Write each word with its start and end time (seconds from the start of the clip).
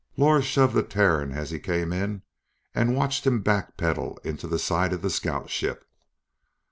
Lors 0.17 0.43
shoved 0.45 0.73
the 0.73 0.81
Terran 0.81 1.31
as 1.31 1.51
he 1.51 1.59
came 1.59 1.93
in 1.93 2.23
and 2.73 2.95
watched 2.95 3.27
him 3.27 3.43
backpedal 3.43 4.17
into 4.25 4.47
the 4.47 4.57
side 4.57 4.93
of 4.93 5.03
the 5.03 5.11
scout 5.11 5.51
ship. 5.51 5.87